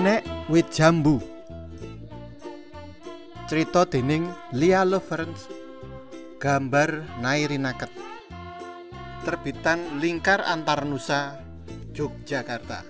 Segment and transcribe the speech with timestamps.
[0.00, 1.20] Penek wit jambu.
[3.44, 5.44] Cerita dening Lia Loverens.
[6.40, 7.92] Gambar Nairinaket.
[9.28, 11.44] Terbitan Lingkar Antarnusa,
[11.92, 12.80] Yogyakarta.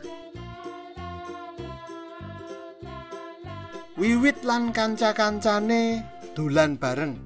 [3.99, 6.07] Wiwit lan kanca-kancane
[6.39, 7.19] dolan bareng.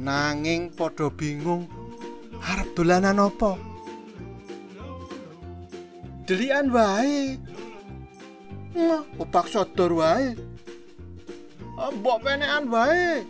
[0.00, 1.68] Nanging padha bingung
[2.40, 3.52] arep dolanan apa.
[6.24, 7.36] Delian wae.
[9.16, 10.36] Opak sodor wae.
[11.80, 13.24] Ah, Mbok penekan wae.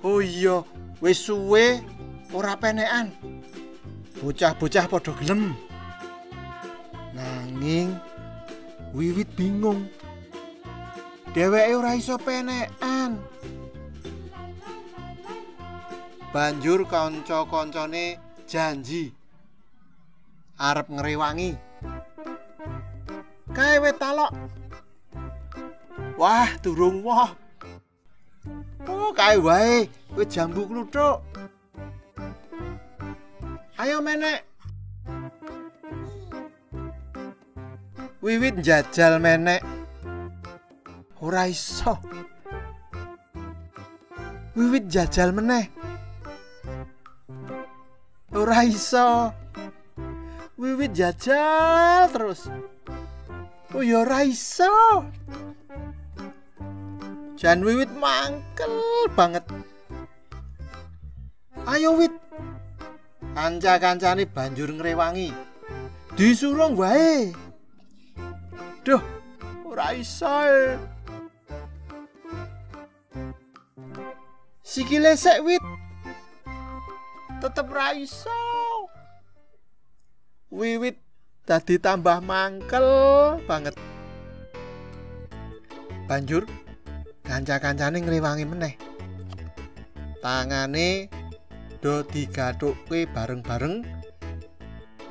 [0.00, 0.64] Oh iya,
[1.04, 1.84] wis suwe
[2.32, 3.12] ora penekan.
[4.24, 5.52] Bocah-bocah padha gelem.
[7.12, 7.92] Nanging
[8.96, 9.92] Wiwit bingung.
[11.36, 13.20] Dheweke ora iso penekan.
[16.32, 18.16] Banjur kanca-kancane
[18.48, 19.12] janji
[20.56, 21.65] arep ngrewangi.
[23.56, 24.32] Kae wit talok.
[26.20, 27.32] Wah, durung wah.
[28.84, 31.24] Oh, kae wae wit jambu kluthuk.
[33.80, 34.44] Ayo menek.
[38.20, 39.62] Wiwit njajal menek.
[41.24, 41.96] Ora iso.
[44.56, 45.68] Wiwit jajal meneh.
[48.36, 49.32] Ora iso.
[50.60, 52.52] Wiwit jajal terus.
[53.74, 54.70] Oh ya ora iso.
[57.34, 58.74] Jan wiwit mangkel
[59.18, 59.42] banget.
[61.66, 62.14] Ayo wit.
[63.36, 65.34] Kanca-kancane banjur ngrewangi.
[66.16, 67.34] Disurung wae.
[68.86, 69.02] Duh,
[69.66, 70.78] ora iso.
[74.62, 75.60] Sikile sek wit.
[77.42, 78.32] Tetep ra iso.
[80.48, 81.05] Wiwit
[81.46, 82.82] dadi tambah mangkel
[83.46, 83.78] banget.
[86.10, 86.42] Banjur
[87.22, 88.74] kanca-kancane ngrewangi meneh.
[90.18, 91.06] Tangane
[91.78, 93.86] do digathukke bareng-bareng.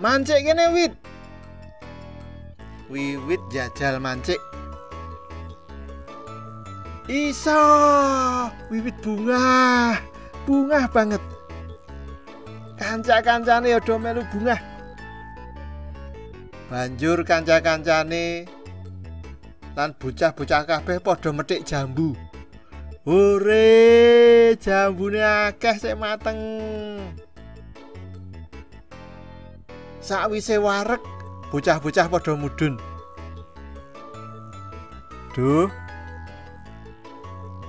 [0.03, 0.93] Mancik kene wit.
[2.91, 4.37] Wiwit jajal mancik.
[7.07, 7.63] Iso,
[8.67, 9.95] wiwit bunga,
[10.43, 11.23] bunga banget.
[12.75, 14.74] Kanca-kancane ya do melu bunga.
[16.65, 18.49] Banjur kanca-kancane
[19.77, 22.17] lan bocah-bocah kabeh padha metik jambu.
[23.05, 26.41] Hore, jambune akeh sik mateng.
[30.01, 31.03] Sakwise wareg,
[31.53, 32.81] bocah-bocah padha mudhun.
[35.37, 35.69] Duh.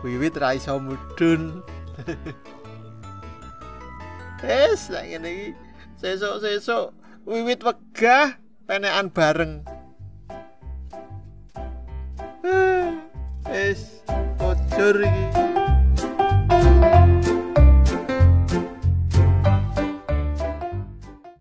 [0.00, 1.60] Wiwit ra iso mudhun.
[4.40, 5.48] Wes, nek ngene iki
[5.98, 6.94] sesuk-sesuk
[7.26, 9.62] wiwit wegah penekan bareng.
[13.46, 14.02] Wes,
[14.42, 15.45] kocor iki.